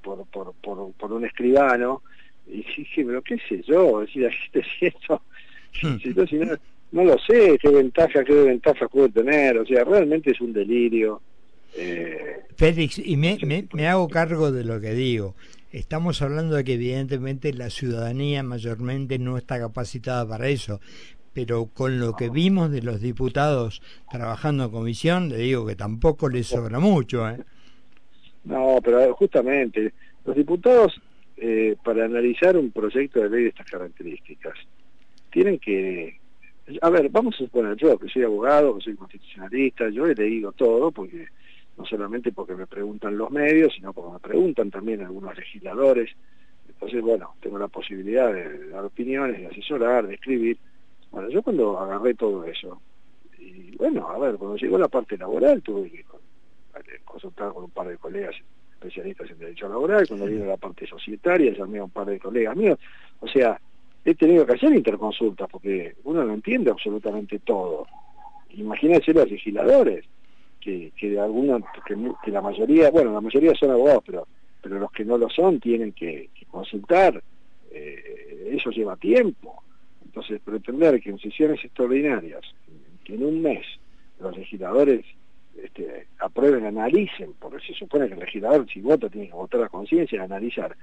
por, 0.01 0.25
por, 0.27 0.53
por, 0.55 0.93
por 0.93 1.13
un 1.13 1.25
escribano. 1.25 2.01
Y 2.47 2.57
dije, 2.57 3.05
pero 3.05 3.21
qué 3.21 3.37
sé 3.47 3.61
yo, 3.63 4.01
decir, 4.01 4.29
hmm. 5.81 5.97
si 6.27 6.35
no, 6.35 6.57
no 6.91 7.03
lo 7.03 7.17
sé, 7.19 7.57
qué 7.59 7.69
ventaja, 7.69 8.23
qué 8.23 8.33
ventaja 8.33 8.87
puede 8.87 9.09
tener, 9.09 9.57
o 9.57 9.65
sea, 9.65 9.83
realmente 9.83 10.31
es 10.31 10.41
un 10.41 10.53
delirio. 10.53 11.21
Eh, 11.75 12.43
Félix, 12.55 12.99
y 12.99 13.17
me, 13.17 13.37
me, 13.45 13.67
me 13.73 13.87
hago 13.87 14.07
cargo 14.07 14.51
de 14.51 14.63
lo 14.63 14.79
que 14.79 14.93
digo. 14.93 15.35
Estamos 15.71 16.21
hablando 16.21 16.55
de 16.55 16.63
que 16.63 16.75
evidentemente 16.75 17.51
la 17.51 17.71
ciudadanía 17.71 18.43
mayormente 18.43 19.17
no 19.17 19.37
está 19.37 19.57
capacitada 19.57 20.27
para 20.27 20.49
eso, 20.49 20.79
pero 21.33 21.65
con 21.65 21.99
lo 21.99 22.15
que 22.15 22.29
vimos 22.29 22.69
de 22.71 22.83
los 22.83 23.01
diputados 23.01 23.81
trabajando 24.11 24.65
en 24.65 24.71
comisión, 24.71 25.29
le 25.29 25.37
digo 25.37 25.65
que 25.65 25.75
tampoco 25.75 26.29
les 26.29 26.45
sobra 26.45 26.79
mucho. 26.79 27.27
¿eh? 27.27 27.39
No, 28.45 28.79
pero 28.83 29.13
justamente 29.15 29.93
los 30.25 30.35
diputados, 30.35 30.99
eh, 31.37 31.75
para 31.83 32.05
analizar 32.05 32.57
un 32.57 32.71
proyecto 32.71 33.21
de 33.21 33.29
ley 33.29 33.43
de 33.43 33.49
estas 33.49 33.69
características, 33.69 34.53
tienen 35.31 35.59
que... 35.59 36.19
A 36.81 36.89
ver, 36.89 37.09
vamos 37.09 37.35
a 37.35 37.39
suponer 37.39 37.75
yo, 37.75 37.97
que 37.97 38.07
soy 38.07 38.23
abogado, 38.23 38.77
que 38.77 38.83
soy 38.83 38.95
constitucionalista, 38.95 39.89
yo 39.89 40.05
he 40.05 40.15
leído 40.15 40.53
todo, 40.53 40.91
porque 40.91 41.27
no 41.77 41.85
solamente 41.85 42.31
porque 42.31 42.55
me 42.55 42.67
preguntan 42.67 43.17
los 43.17 43.31
medios, 43.31 43.73
sino 43.75 43.91
porque 43.91 44.13
me 44.13 44.19
preguntan 44.19 44.71
también 44.71 45.01
algunos 45.01 45.35
legisladores. 45.35 46.11
Entonces, 46.69 47.01
bueno, 47.01 47.35
tengo 47.41 47.57
la 47.57 47.67
posibilidad 47.67 48.31
de 48.33 48.69
dar 48.69 48.85
opiniones, 48.85 49.39
de 49.39 49.47
asesorar, 49.47 50.07
de 50.07 50.15
escribir. 50.15 50.57
Bueno, 51.11 51.29
yo 51.29 51.41
cuando 51.41 51.77
agarré 51.77 52.13
todo 52.13 52.45
eso, 52.45 52.81
y 53.37 53.75
bueno, 53.75 54.07
a 54.07 54.17
ver, 54.17 54.35
cuando 54.35 54.55
llegó 54.55 54.77
la 54.77 54.87
parte 54.87 55.17
laboral 55.17 55.61
tuve 55.61 55.89
que 55.91 56.03
consultar 57.05 57.53
con 57.53 57.65
un 57.65 57.69
par 57.71 57.87
de 57.87 57.97
colegas 57.97 58.35
especialistas 58.73 59.29
en 59.29 59.39
derecho 59.39 59.69
laboral, 59.69 60.07
cuando 60.07 60.25
vino 60.25 60.45
la 60.45 60.57
parte 60.57 60.85
societaria 60.85 61.53
llamé 61.53 61.79
a 61.79 61.85
un 61.85 61.89
par 61.89 62.07
de 62.07 62.19
colegas 62.19 62.55
míos, 62.55 62.77
o 63.19 63.27
sea, 63.27 63.59
he 64.03 64.15
tenido 64.15 64.45
que 64.45 64.53
hacer 64.53 64.73
interconsultas 64.73 65.49
porque 65.49 65.95
uno 66.03 66.23
no 66.23 66.33
entiende 66.33 66.71
absolutamente 66.71 67.39
todo. 67.39 67.87
Imagínense 68.49 69.13
los 69.13 69.29
legisladores, 69.29 70.05
que, 70.59 70.91
que 70.95 71.19
algunos, 71.19 71.61
que, 71.85 72.31
la 72.31 72.41
mayoría, 72.41 72.89
bueno, 72.89 73.11
la 73.11 73.21
mayoría 73.21 73.53
son 73.53 73.71
abogados, 73.71 74.03
pero, 74.05 74.27
pero 74.61 74.79
los 74.79 74.91
que 74.91 75.03
no 75.03 75.17
lo 75.17 75.29
son 75.29 75.59
tienen 75.59 75.91
que, 75.91 76.29
consultar, 76.49 77.21
eh, 77.71 78.51
eso 78.53 78.69
lleva 78.69 78.95
tiempo. 78.95 79.63
Entonces, 80.05 80.39
pretender 80.39 81.01
que 81.01 81.09
en 81.09 81.19
sesiones 81.19 81.63
extraordinarias, 81.65 82.41
que 83.03 83.15
en 83.15 83.25
un 83.25 83.41
mes 83.41 83.65
los 84.19 84.37
legisladores 84.37 85.03
este, 85.61 86.07
aprueben, 86.19 86.65
analicen, 86.65 87.33
porque 87.39 87.65
se 87.65 87.73
supone 87.73 88.07
que 88.07 88.13
el 88.13 88.19
legislador 88.19 88.67
si 88.69 88.81
vota 88.81 89.09
tiene 89.09 89.27
que 89.27 89.33
votar 89.33 89.63
a 89.63 89.69
conciencia 89.69 90.17
y 90.17 90.21
analizar. 90.21 90.75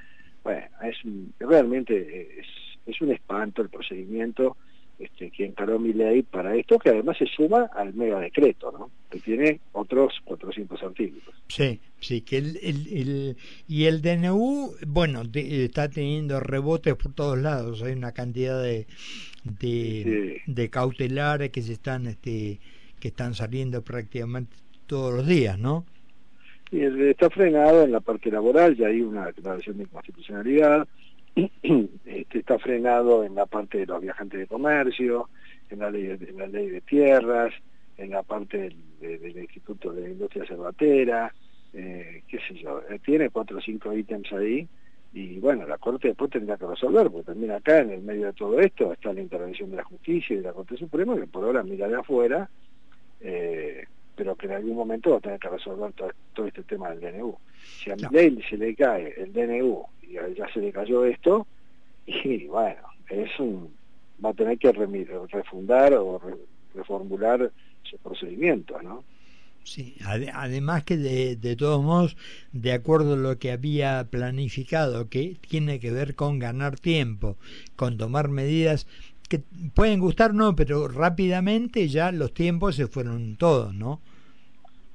Bueno, 0.43 0.67
es 0.83 0.97
realmente 1.39 2.41
es, 2.41 2.47
es 2.87 3.01
un 3.01 3.13
espanto 3.13 3.63
el 3.63 3.69
procedimiento 3.69 4.57
este, 5.01 5.31
que 5.31 5.47
encaró 5.47 5.79
mi 5.79 5.95
ley 5.95 6.23
para 6.23 6.55
esto, 6.55 6.79
que 6.79 6.91
además 6.91 7.17
se 7.17 7.25
suma 7.25 7.71
al 7.75 7.95
mega 7.95 8.21
decreto, 8.21 8.71
¿no? 8.71 8.91
que 9.11 9.19
tiene 9.19 9.61
otros 9.73 10.13
400 10.25 10.83
artículos. 10.83 11.35
Sí, 11.49 11.81
sí, 12.01 12.21
que 12.21 12.37
el, 12.37 12.59
el, 12.63 13.37
y 13.67 13.87
el 13.87 14.03
DNU, 14.03 14.75
bueno, 14.87 15.23
está 15.33 15.89
teniendo 15.89 16.39
rebotes 16.39 16.97
por 16.97 17.15
todos 17.15 17.39
lados, 17.39 17.83
hay 17.83 17.95
una 17.95 18.13
cantidad 18.13 18.63
de, 18.63 18.87
de, 19.45 20.43
de 20.47 20.69
cautelares 20.69 21.49
que 21.49 21.63
se 21.63 21.73
están, 21.73 22.07
este, 22.07 22.61
que 23.01 23.09
están 23.09 23.35
saliendo 23.35 23.83
prácticamente 23.83 24.57
todos 24.87 25.15
los 25.15 25.27
días, 25.27 25.59
¿no? 25.59 25.85
Y 26.71 26.83
está 26.83 27.31
frenado 27.31 27.83
en 27.83 27.93
la 27.93 28.01
parte 28.01 28.31
laboral, 28.31 28.77
ya 28.77 28.87
hay 28.89 29.01
una 29.01 29.27
declaración 29.27 29.79
de 29.79 29.85
inconstitucionalidad, 29.85 30.87
este, 31.35 32.39
está 32.39 32.59
frenado 32.59 33.25
en 33.25 33.35
la 33.35 33.47
parte 33.47 33.79
de 33.79 33.87
los 33.87 34.01
viajantes 34.01 34.39
de 34.41 34.47
comercio, 34.47 35.29
en 35.69 35.81
la 35.81 35.91
ley 35.91 36.07
de, 36.07 36.33
la 36.33 36.47
ley 36.47 36.69
de 36.69 36.81
tierras, 36.83 37.53
en 37.97 38.11
la 38.11 38.23
parte 38.23 38.59
del, 38.59 38.77
Instituto 39.37 39.93
de 39.93 40.11
Industria 40.11 40.47
Cervatera, 40.47 41.35
eh, 41.73 42.23
qué 42.29 42.39
sé 42.47 42.55
yo, 42.55 42.81
eh, 42.89 43.01
tiene 43.05 43.31
cuatro 43.31 43.59
o 43.59 43.61
cinco 43.61 43.93
ítems 43.93 44.33
ahí 44.33 44.69
y 45.13 45.41
bueno, 45.41 45.67
la 45.67 45.79
Corte 45.79 46.09
después 46.09 46.31
tendrá 46.31 46.57
que 46.57 46.67
resolver, 46.67 47.11
porque 47.11 47.33
también 47.33 47.53
acá 47.53 47.81
en 47.81 47.91
el 47.91 48.03
medio 48.03 48.27
de 48.27 48.33
todo 48.33 48.61
esto 48.61 48.93
está 48.93 49.13
la 49.13 49.21
intervención 49.21 49.71
de 49.71 49.79
la 49.79 49.85
justicia 49.85 50.35
y 50.35 50.39
de 50.39 50.45
la 50.45 50.53
Corte 50.53 50.77
Suprema, 50.77 51.17
que 51.17 51.27
por 51.27 51.45
ahora 51.45 51.65
mira 51.65 51.89
de 51.89 51.97
afuera, 51.97 52.49
eh, 53.21 53.85
pero 54.15 54.37
que 54.37 54.47
en 54.47 54.53
algún 54.53 54.77
momento 54.77 55.11
va 55.11 55.17
a 55.19 55.21
tener 55.21 55.39
que 55.39 55.49
resolver 55.49 55.93
todo, 55.95 56.47
este 56.47 56.63
tema 56.65 56.91
del 56.91 57.01
DNU. 57.01 57.37
Si 57.83 57.91
a 57.91 57.97
mi 57.97 58.03
ley 58.11 58.43
se 58.49 58.57
le 58.57 58.75
cae 58.75 59.15
el 59.17 59.33
DNU 59.33 59.83
y 60.03 60.13
ya 60.13 60.47
se 60.53 60.61
le 60.61 60.73
cayó 60.73 61.05
esto, 61.05 61.47
y 62.07 62.47
bueno, 62.47 62.83
es 63.09 63.31
un, 63.39 63.73
va 64.25 64.31
a 64.31 64.35
tener 64.35 64.59
que 64.59 64.73
refundar 64.73 65.95
o 65.95 66.21
reformular 66.75 67.51
su 67.83 67.99
procedimiento, 67.99 68.81
¿no? 68.83 69.05
Sí, 69.63 69.97
además 70.05 70.85
que 70.85 70.97
de, 70.97 71.37
de, 71.37 71.55
todos 71.55 71.83
modos, 71.85 72.17
de 72.53 72.73
acuerdo 72.73 73.15
a 73.15 73.17
lo 73.17 73.39
que 73.39 73.53
había 73.53 74.07
planificado, 74.11 75.09
que 75.09 75.37
tiene 75.49 75.79
que 75.81 75.91
ver 75.91 76.15
con 76.15 76.39
ganar 76.39 76.79
tiempo, 76.81 77.37
con 77.77 77.99
tomar 77.99 78.29
medidas 78.29 78.87
que 79.31 79.41
pueden 79.75 80.01
gustar, 80.01 80.35
no, 80.35 80.55
pero 80.55 80.89
rápidamente 80.89 81.89
ya 81.89 82.13
los 82.13 82.35
tiempos 82.35 82.77
se 82.77 82.87
fueron 82.87 83.37
todos, 83.37 83.73
¿no? 83.73 84.03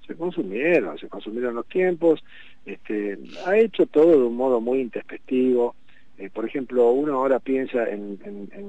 se 0.06 0.16
consumieron, 0.16 0.98
se 0.98 1.08
consumieron 1.08 1.56
los 1.56 1.68
tiempos, 1.68 2.24
este, 2.66 3.18
ha 3.46 3.58
hecho 3.58 3.86
todo 3.88 4.12
de 4.12 4.24
un 4.24 4.36
modo 4.36 4.62
muy 4.62 4.80
introspectivo. 4.80 5.76
Eh, 6.18 6.30
por 6.30 6.46
ejemplo, 6.46 6.92
uno 6.92 7.16
ahora 7.16 7.40
piensa 7.40 7.90
en, 7.90 8.18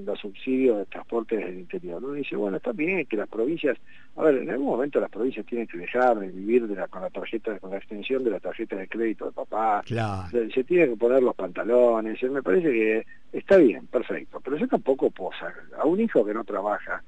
los 0.05 0.19
subsidios 0.19 0.79
de 0.79 0.87
transporte 0.87 1.37
del 1.37 1.61
interior. 1.61 2.03
Uno 2.03 2.15
dice, 2.15 2.35
bueno, 2.35 2.57
está 2.57 2.73
bien 2.73 3.07
que 3.07 3.17
las 3.17 3.29
provincias, 3.29 3.79
a 4.17 4.23
ver, 4.25 4.38
en 4.38 4.50
algún 4.50 4.67
momento 4.67 4.99
las 5.00 5.11
provincias 5.11 5.47
tienen 5.47 5.69
que 5.69 5.79
dejar 5.79 6.19
de 6.19 6.29
vivir 6.29 6.67
de 6.67 6.75
la, 6.75 6.88
con 6.88 7.03
la 7.03 7.11
tarjeta, 7.11 7.59
con 7.61 7.71
la 7.71 7.76
extensión 7.76 8.25
de 8.25 8.31
la 8.31 8.41
tarjeta 8.41 8.76
de 8.76 8.88
crédito 8.88 9.26
de 9.26 9.33
papá. 9.33 9.83
Se, 10.31 10.50
se 10.50 10.65
tienen 10.65 10.91
que 10.91 10.97
poner 10.97 11.23
los 11.23 11.37
pantalones. 11.37 12.21
Me 12.25 12.43
parece 12.43 12.71
que 12.73 13.07
está 13.33 13.59
bien, 13.59 13.87
perfecto. 13.87 14.41
Pero 14.41 14.57
yo 14.57 14.67
tampoco 14.67 15.11
puedo 15.11 15.31
a 15.79 15.87
un 15.87 16.00
hijo 16.00 16.25
que 16.25 16.35
no 16.35 16.43
trabaja 16.43 17.03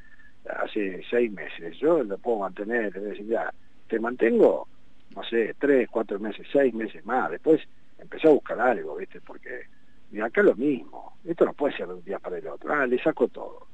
hace 0.49 1.03
seis 1.11 1.31
meses, 1.31 1.77
yo 1.79 2.03
lo 2.03 2.19
puedo 2.19 2.39
mantener, 2.39 2.97
es 2.97 3.03
decir, 3.03 3.27
ya 3.27 3.53
te 3.89 3.99
mantengo, 4.01 4.67
no 5.15 5.23
sé, 5.25 5.55
tres, 5.59 5.89
cuatro 5.91 6.19
meses, 6.19 6.47
seis 6.53 6.73
meses 6.75 7.05
más, 7.05 7.31
después 7.31 7.61
empecé 7.99 8.29
a 8.29 8.33
buscar 8.33 8.61
algo, 8.61 8.97
¿viste? 8.97 9.21
Porque 9.21 9.67
y 10.11 10.21
acá 10.21 10.43
lo 10.43 10.55
mismo, 10.55 11.19
esto 11.25 11.45
no 11.45 11.53
puede 11.53 11.77
ser 11.77 11.87
de 11.87 11.95
un 11.95 12.05
día 12.05 12.19
para 12.19 12.39
el 12.39 12.47
otro, 12.47 12.73
ah, 12.73 12.87
le 12.87 13.03
saco 13.03 13.29
todo. 13.29 13.67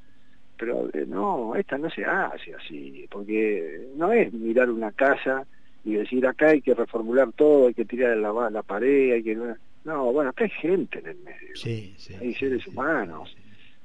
Pero 0.57 0.89
eh, 0.93 1.05
no, 1.07 1.55
esta 1.57 1.79
no 1.79 1.91
se 1.91 2.05
hace 2.05 2.55
así, 2.55 3.07
porque 3.11 3.89
no 3.97 4.13
es 4.13 4.33
mirar 4.33 4.71
una 4.71 4.93
casa 4.93 5.47
y 5.85 5.95
decir 5.95 6.27
acá 6.27 6.49
hay 6.49 6.63
que 6.63 6.75
reformular 6.75 7.33
todo, 7.33 7.69
hay 7.69 7.75
que 7.75 7.85
tirar 7.85 8.17
la, 8.17 8.51
la 8.51 8.63
pared, 8.63 9.13
hay 9.13 9.23
que... 9.23 9.37
No, 9.85 10.13
bueno, 10.13 10.31
acá 10.31 10.45
hay 10.45 10.51
gente 10.51 11.01
en 11.01 11.09
el 11.09 11.19
medio, 11.19 11.55
sí, 11.55 11.95
sí, 11.99 12.15
hay 12.15 12.35
seres 12.35 12.67
humanos. 12.67 13.37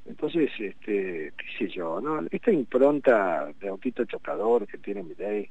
Entonces, 0.06 0.50
este, 0.58 1.34
qué 1.38 1.46
sé 1.58 1.68
yo, 1.68 2.00
¿no? 2.02 2.26
Esta 2.32 2.52
impronta 2.52 3.52
de 3.60 3.68
autito 3.68 4.06
chocador 4.06 4.66
que 4.66 4.78
tiene 4.78 5.04
mi 5.04 5.14
ley, 5.16 5.50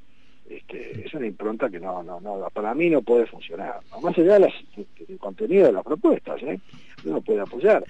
Este, 0.48 1.06
es 1.06 1.12
una 1.12 1.26
impronta 1.26 1.68
que 1.68 1.78
no, 1.78 2.02
no, 2.02 2.20
no, 2.20 2.48
para 2.52 2.74
mí 2.74 2.88
no 2.88 3.02
puede 3.02 3.26
funcionar. 3.26 3.80
Más 4.02 4.16
allá 4.16 4.38
del 4.38 5.18
contenido 5.18 5.66
de 5.66 5.72
las 5.72 5.84
propuestas, 5.84 6.42
¿eh? 6.42 6.58
no 7.04 7.20
puede 7.20 7.40
apoyar. 7.40 7.84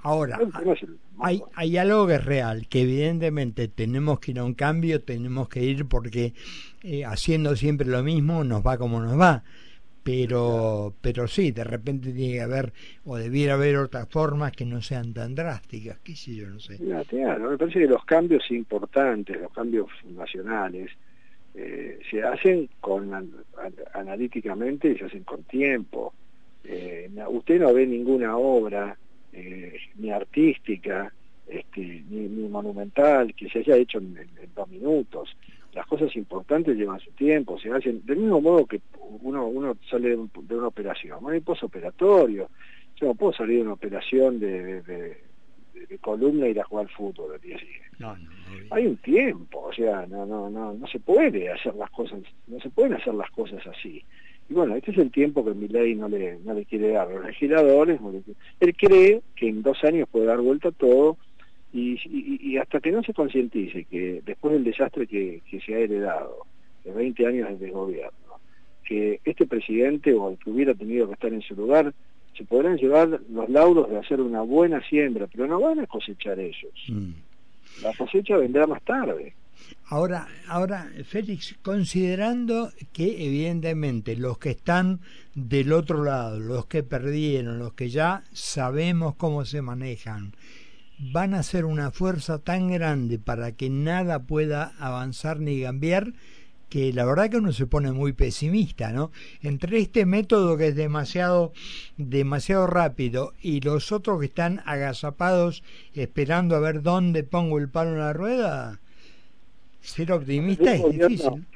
Ahora, 0.00 0.38
hay, 1.18 1.42
hay 1.54 1.76
algo 1.76 2.06
que 2.06 2.14
es 2.14 2.24
real, 2.24 2.68
que 2.68 2.82
evidentemente 2.82 3.66
tenemos 3.66 4.20
que 4.20 4.30
ir 4.30 4.38
a 4.38 4.44
un 4.44 4.54
cambio, 4.54 5.02
tenemos 5.02 5.48
que 5.48 5.64
ir 5.64 5.86
porque 5.86 6.34
eh, 6.84 7.04
haciendo 7.04 7.56
siempre 7.56 7.88
lo 7.88 8.04
mismo 8.04 8.44
nos 8.44 8.64
va 8.64 8.78
como 8.78 9.00
nos 9.00 9.18
va. 9.18 9.42
Pero, 10.04 10.94
pero 11.02 11.26
sí, 11.26 11.50
de 11.50 11.64
repente 11.64 12.12
tiene 12.12 12.34
que 12.34 12.40
haber, 12.40 12.72
o 13.04 13.16
debiera 13.16 13.54
haber 13.54 13.76
otras 13.76 14.08
formas 14.08 14.52
que 14.52 14.64
no 14.64 14.80
sean 14.80 15.12
tan 15.12 15.34
drásticas, 15.34 15.98
qué 15.98 16.14
sé 16.14 16.36
yo, 16.36 16.48
no 16.48 16.60
sé. 16.60 16.78
claro, 17.08 17.50
me 17.50 17.58
parece 17.58 17.80
que 17.80 17.86
los 17.86 18.04
cambios 18.04 18.48
importantes, 18.50 19.38
los 19.38 19.52
cambios 19.52 19.88
nacionales, 20.06 20.92
eh, 21.60 21.98
se 22.08 22.22
hacen 22.22 22.68
con 22.80 23.12
analíticamente 23.92 24.92
y 24.92 24.96
se 24.96 25.06
hacen 25.06 25.24
con 25.24 25.42
tiempo. 25.42 26.14
Eh, 26.62 27.10
usted 27.28 27.58
no 27.58 27.74
ve 27.74 27.84
ninguna 27.84 28.36
obra 28.36 28.96
eh, 29.32 29.76
ni 29.96 30.12
artística 30.12 31.12
este, 31.48 32.04
ni, 32.08 32.28
monumental 32.48 33.34
que 33.34 33.48
se 33.48 33.58
haya 33.58 33.76
hecho 33.76 33.98
en, 33.98 34.16
dos 34.54 34.68
minutos. 34.68 35.36
Las 35.72 35.84
cosas 35.86 36.14
importantes 36.14 36.76
llevan 36.76 37.00
su 37.00 37.10
tiempo, 37.10 37.58
se 37.58 37.72
hacen 37.72 38.06
del 38.06 38.18
mismo 38.18 38.40
modo 38.40 38.64
que 38.64 38.80
uno, 39.22 39.48
uno 39.48 39.76
sale 39.90 40.10
de, 40.10 40.54
una 40.54 40.68
operación, 40.68 41.18
no 41.20 41.30
hay 41.30 41.40
posoperatorio. 41.40 42.50
Yo 43.00 43.08
no 43.08 43.14
puedo 43.16 43.32
salir 43.32 43.56
de 43.56 43.62
una 43.62 43.72
operación 43.72 44.38
de, 44.38 45.18
columna 46.00 46.46
y 46.46 46.50
ir 46.50 46.60
a 46.60 46.64
jugar 46.64 46.86
al 46.86 46.92
fútbol 46.92 47.34
el 47.34 47.40
día 47.40 47.58
siguiente. 47.58 47.88
No, 47.98 48.16
no, 48.16 48.30
hay 48.70 48.86
un 48.86 48.96
tiempo, 48.98 49.60
o 49.60 49.72
sea, 49.72 50.06
no, 50.06 50.26
no, 50.26 50.48
no, 50.50 50.74
no 50.74 50.86
se 50.86 51.00
puede 51.00 51.50
hacer 51.50 51.74
las 51.74 51.90
cosas, 51.90 52.20
no 52.46 52.60
se 52.60 52.70
pueden 52.70 52.94
hacer 52.94 53.14
las 53.14 53.30
cosas 53.30 53.66
así. 53.66 54.02
Y 54.50 54.54
bueno, 54.54 54.76
este 54.76 54.92
es 54.92 54.98
el 54.98 55.10
tiempo 55.10 55.44
que 55.44 55.52
mi 55.52 55.68
ley 55.68 55.94
no 55.94 56.08
le, 56.08 56.38
no 56.38 56.54
le 56.54 56.64
quiere 56.64 56.90
dar 56.90 57.08
a 57.08 57.12
los 57.12 57.26
legisladores. 57.26 58.00
Él 58.60 58.76
cree 58.76 59.20
que 59.36 59.48
en 59.48 59.62
dos 59.62 59.84
años 59.84 60.08
puede 60.10 60.26
dar 60.26 60.40
vuelta 60.40 60.70
todo 60.72 61.18
y, 61.72 61.98
y, 62.06 62.56
hasta 62.56 62.80
que 62.80 62.90
no 62.90 63.02
se 63.02 63.12
concientice 63.12 63.84
que 63.84 64.22
después 64.24 64.54
del 64.54 64.64
desastre 64.64 65.06
que, 65.06 65.42
que 65.50 65.60
se 65.60 65.74
ha 65.74 65.78
heredado, 65.80 66.46
de 66.82 66.92
20 66.92 67.26
años 67.26 67.60
de 67.60 67.70
gobierno, 67.70 68.40
que 68.84 69.20
este 69.24 69.46
presidente 69.46 70.14
o 70.14 70.30
el 70.30 70.38
que 70.38 70.48
hubiera 70.48 70.74
tenido 70.74 71.06
que 71.06 71.12
estar 71.12 71.32
en 71.32 71.42
su 71.42 71.54
lugar 71.54 71.92
se 72.38 72.44
podrán 72.44 72.76
llevar 72.76 73.20
los 73.28 73.48
laudos 73.50 73.90
de 73.90 73.98
hacer 73.98 74.20
una 74.20 74.42
buena 74.42 74.80
siembra, 74.88 75.26
pero 75.26 75.48
no 75.48 75.60
van 75.60 75.80
a 75.80 75.86
cosechar 75.86 76.38
ellos. 76.38 76.72
Mm. 76.88 77.10
La 77.82 77.92
cosecha 77.94 78.36
vendrá 78.36 78.66
más 78.66 78.82
tarde. 78.82 79.34
Ahora, 79.86 80.28
ahora, 80.46 80.88
Félix, 81.04 81.56
considerando 81.62 82.70
que 82.92 83.26
evidentemente 83.26 84.16
los 84.16 84.38
que 84.38 84.50
están 84.50 85.00
del 85.34 85.72
otro 85.72 86.04
lado, 86.04 86.38
los 86.38 86.66
que 86.66 86.82
perdieron, 86.82 87.58
los 87.58 87.72
que 87.72 87.88
ya 87.88 88.22
sabemos 88.32 89.16
cómo 89.16 89.44
se 89.44 89.62
manejan, 89.62 90.32
van 90.98 91.34
a 91.34 91.42
ser 91.42 91.64
una 91.64 91.90
fuerza 91.90 92.38
tan 92.38 92.70
grande 92.70 93.18
para 93.18 93.52
que 93.52 93.70
nada 93.70 94.20
pueda 94.20 94.74
avanzar 94.78 95.40
ni 95.40 95.62
cambiar, 95.62 96.12
que 96.68 96.92
la 96.92 97.04
verdad 97.04 97.30
que 97.30 97.38
uno 97.38 97.52
se 97.52 97.66
pone 97.66 97.92
muy 97.92 98.12
pesimista, 98.12 98.92
¿no? 98.92 99.10
Entre 99.42 99.78
este 99.78 100.06
método 100.06 100.56
que 100.56 100.68
es 100.68 100.76
demasiado, 100.76 101.52
demasiado 101.96 102.66
rápido 102.66 103.32
y 103.40 103.60
los 103.60 103.92
otros 103.92 104.20
que 104.20 104.26
están 104.26 104.60
agazapados 104.66 105.62
esperando 105.94 106.56
a 106.56 106.60
ver 106.60 106.82
dónde 106.82 107.24
pongo 107.24 107.58
el 107.58 107.68
palo 107.68 107.92
en 107.92 107.98
la 107.98 108.12
rueda, 108.12 108.80
ser 109.80 110.12
optimista 110.12 110.74
es 110.74 110.98
difícil. 110.98 111.46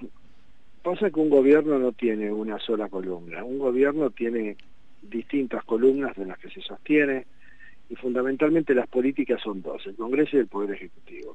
Pasa 0.83 1.11
que 1.11 1.21
un 1.21 1.31
gobierno 1.31 1.79
no 1.79 1.93
tiene 1.93 2.33
una 2.33 2.59
sola 2.59 2.89
columna, 2.89 3.45
un 3.45 3.59
gobierno 3.59 4.11
tiene 4.11 4.57
distintas 5.03 5.65
columnas 5.65 6.17
de 6.17 6.27
las 6.27 6.39
que 6.39 6.51
se 6.51 6.61
sostiene 6.61 7.27
y 7.89 7.95
fundamentalmente 7.97 8.75
las 8.75 8.89
políticas 8.89 9.41
son 9.43 9.63
dos, 9.63 9.87
el 9.87 9.95
Congreso 9.95 10.37
y 10.37 10.41
el 10.41 10.47
Poder 10.47 10.75
Ejecutivo. 10.75 11.35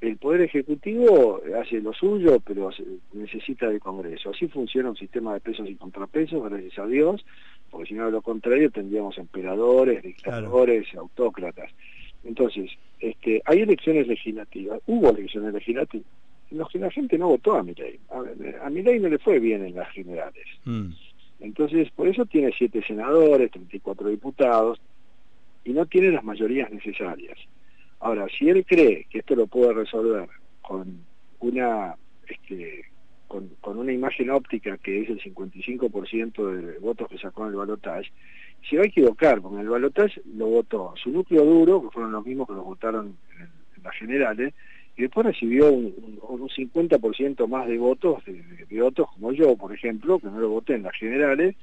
El 0.00 0.16
Poder 0.18 0.42
Ejecutivo 0.42 1.40
hace 1.60 1.80
lo 1.80 1.92
suyo, 1.92 2.38
pero 2.40 2.70
necesita 3.12 3.68
del 3.68 3.80
Congreso. 3.80 4.30
Así 4.30 4.48
funciona 4.48 4.90
un 4.90 4.96
sistema 4.96 5.32
de 5.32 5.40
pesos 5.40 5.68
y 5.68 5.76
contrapesos, 5.76 6.42
gracias 6.50 6.78
a 6.78 6.86
Dios, 6.86 7.24
porque 7.70 7.88
si 7.88 7.94
no 7.94 8.06
de 8.06 8.12
lo 8.12 8.22
contrario 8.22 8.70
tendríamos 8.70 9.16
emperadores, 9.18 10.02
dictadores, 10.02 10.94
autócratas. 10.94 11.70
Entonces, 12.24 12.70
este, 13.00 13.42
hay 13.44 13.60
elecciones 13.60 14.06
legislativas, 14.06 14.80
hubo 14.86 15.10
elecciones 15.10 15.54
legislativas, 15.54 16.06
en 16.50 16.58
las 16.58 16.68
que 16.68 16.78
la 16.78 16.90
gente 16.90 17.18
no 17.18 17.28
votó 17.28 17.54
a 17.54 17.62
Milei. 17.62 17.98
A, 18.10 18.66
a 18.66 18.70
Milei 18.70 19.00
no 19.00 19.08
le 19.08 19.18
fue 19.18 19.38
bien 19.38 19.64
en 19.64 19.74
las 19.74 19.90
generales. 19.90 20.46
Mm. 20.64 20.90
Entonces, 21.40 21.90
por 21.90 22.08
eso 22.08 22.24
tiene 22.26 22.52
siete 22.56 22.82
senadores, 22.86 23.50
34 23.50 24.08
diputados, 24.08 24.80
y 25.64 25.72
no 25.72 25.86
tiene 25.86 26.10
las 26.10 26.24
mayorías 26.24 26.70
necesarias. 26.70 27.38
Ahora, 28.04 28.26
si 28.38 28.50
él 28.50 28.66
cree 28.66 29.06
que 29.08 29.20
esto 29.20 29.34
lo 29.34 29.46
puede 29.46 29.72
resolver 29.72 30.28
con 30.60 31.00
una 31.40 31.96
este, 32.28 32.84
con, 33.26 33.78
una 33.78 33.92
imagen 33.94 34.28
óptica 34.28 34.76
que 34.76 35.00
es 35.00 35.08
el 35.08 35.22
55% 35.22 36.52
de 36.52 36.78
votos 36.80 37.08
que 37.08 37.16
sacó 37.16 37.44
en 37.44 37.52
el 37.52 37.56
balotaje, 37.56 38.12
se 38.68 38.76
va 38.76 38.82
a 38.82 38.86
equivocar, 38.86 39.40
porque 39.40 39.54
en 39.54 39.62
el 39.62 39.70
balotaje 39.70 40.20
lo 40.36 40.48
votó 40.48 40.92
su 41.02 41.12
núcleo 41.12 41.46
duro, 41.46 41.80
que 41.80 41.92
fueron 41.92 42.12
los 42.12 42.26
mismos 42.26 42.46
que 42.46 42.52
lo 42.52 42.64
votaron 42.64 43.16
en, 43.40 43.82
las 43.82 43.94
generales, 43.96 44.52
y 44.98 45.02
después 45.02 45.24
recibió 45.24 45.72
un, 45.72 46.20
un, 46.28 46.48
50% 46.50 47.48
más 47.48 47.66
de 47.66 47.78
votos, 47.78 48.22
de, 48.26 48.66
de, 48.68 48.82
otros 48.82 49.08
como 49.14 49.32
yo, 49.32 49.56
por 49.56 49.72
ejemplo, 49.72 50.18
que 50.18 50.26
no 50.26 50.40
lo 50.40 50.50
voté 50.50 50.74
en 50.74 50.82
las 50.82 50.94
generales, 50.94 51.56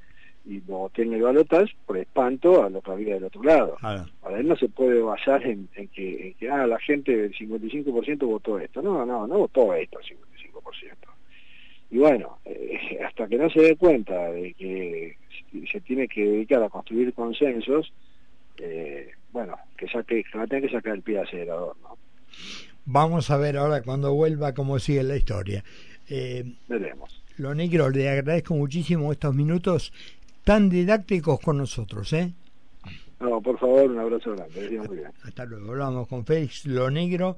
y 0.45 0.61
lo 0.67 0.79
voté 0.79 1.03
en 1.03 1.13
el 1.13 1.21
balotaje 1.21 1.75
por 1.85 1.97
espanto 1.97 2.63
a 2.63 2.69
lo 2.69 2.81
que 2.81 2.91
había 2.91 3.15
del 3.15 3.25
otro 3.25 3.43
lado. 3.43 3.77
Ahora, 3.81 4.39
él 4.39 4.47
no 4.47 4.55
se 4.55 4.69
puede 4.69 5.01
basar 5.01 5.45
en, 5.45 5.67
que, 5.93 6.27
en 6.27 6.33
que 6.33 6.49
ah, 6.49 6.65
la 6.65 6.79
gente 6.79 7.15
del 7.15 7.33
55% 7.33 8.25
votó 8.25 8.59
esto. 8.59 8.81
No, 8.81 9.05
no, 9.05 9.27
no 9.27 9.37
votó 9.37 9.73
esto 9.73 9.99
el 9.99 10.05
55%. 10.05 11.11
Y 11.91 11.97
bueno, 11.97 12.39
eh, 12.45 12.99
hasta 13.05 13.27
que 13.27 13.37
no 13.37 13.49
se 13.49 13.61
dé 13.61 13.75
cuenta 13.75 14.31
de 14.31 14.53
que 14.53 15.17
se 15.71 15.81
tiene 15.81 16.07
que 16.07 16.25
dedicar 16.25 16.63
a 16.63 16.69
construir 16.69 17.13
consensos, 17.13 17.93
eh, 18.57 19.11
bueno, 19.31 19.55
que 19.77 19.87
saque, 19.87 20.23
que 20.23 20.37
va 20.37 20.45
a 20.45 20.47
tener 20.47 20.69
que 20.69 20.75
sacar 20.75 20.95
el 20.95 21.01
pie 21.01 21.19
acelerador, 21.19 21.75
¿no? 21.81 21.97
Vamos 22.85 23.29
a 23.29 23.37
ver 23.37 23.57
ahora 23.57 23.83
cuando 23.83 24.13
vuelva 24.13 24.53
cómo 24.53 24.79
sigue 24.79 25.03
la 25.03 25.15
historia. 25.15 25.63
Eh, 26.09 26.43
Veremos. 26.67 27.21
Lo 27.37 27.53
negro, 27.55 27.89
le 27.89 28.09
agradezco 28.09 28.53
muchísimo 28.53 29.11
estos 29.11 29.33
minutos 29.33 29.93
tan 30.43 30.69
didácticos 30.69 31.39
con 31.39 31.57
nosotros, 31.57 32.11
¿eh? 32.13 32.33
No, 33.19 33.39
por 33.39 33.59
favor, 33.59 33.89
un 33.91 33.99
abrazo 33.99 34.31
grande. 34.35 35.11
Hasta 35.23 35.45
luego. 35.45 35.71
Hablamos 35.71 36.07
con 36.07 36.25
Félix 36.25 36.65
Lo 36.65 36.89
Negro. 36.89 37.37